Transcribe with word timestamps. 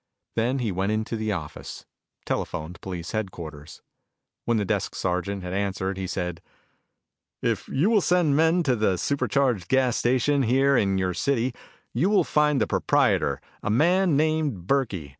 Then 0.35 0.57
he 0.57 0.71
went 0.71 0.91
into 0.91 1.15
the 1.15 1.31
office, 1.31 1.85
telephoned 2.25 2.81
police 2.81 3.11
headquarters. 3.11 3.83
When 4.45 4.57
the 4.57 4.65
desk 4.65 4.95
sergeant 4.95 5.43
had 5.43 5.53
answered, 5.53 5.95
he 5.95 6.07
said: 6.07 6.41
"If 7.43 7.67
you 7.67 7.91
will 7.91 8.01
send 8.01 8.35
men 8.35 8.63
to 8.63 8.75
the 8.75 8.97
Super 8.97 9.27
Charged 9.27 9.67
Gas 9.67 9.97
station 9.97 10.41
here 10.41 10.75
in 10.75 10.97
your 10.97 11.13
city, 11.13 11.53
you 11.93 12.09
will 12.09 12.23
find 12.23 12.59
the 12.59 12.65
proprietor, 12.65 13.41
a 13.61 13.69
man 13.69 14.17
named 14.17 14.65
Burkey. 14.65 15.09